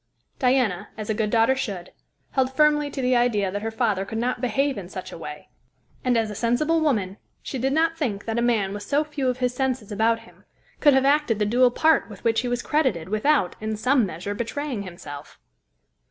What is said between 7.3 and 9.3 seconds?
she did not think that a man with so few